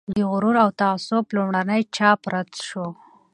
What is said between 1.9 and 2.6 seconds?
چاپ رد